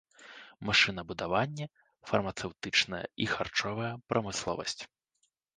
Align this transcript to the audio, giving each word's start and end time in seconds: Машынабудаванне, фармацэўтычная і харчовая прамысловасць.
Машынабудаванне, 0.69 1.67
фармацэўтычная 2.11 3.03
і 3.27 3.29
харчовая 3.35 3.93
прамысловасць. 4.15 4.81